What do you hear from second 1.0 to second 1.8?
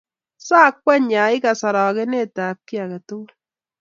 ya ikas